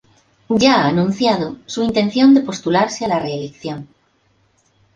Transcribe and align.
Ya 0.49 0.77
ha 0.77 0.87
anunciado 0.87 1.57
su 1.67 1.83
intención 1.83 2.33
de 2.33 2.41
postularse 2.41 3.05
a 3.05 3.07
la 3.07 3.19
reelección. 3.19 3.87